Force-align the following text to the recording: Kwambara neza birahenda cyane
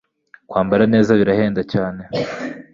Kwambara 0.49 0.83
neza 0.93 1.11
birahenda 1.19 1.61
cyane 1.73 2.01